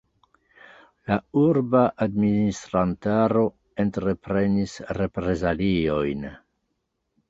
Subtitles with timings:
[1.11, 3.47] La urba administrantaro
[3.87, 6.31] entreprenis reprezaliojn.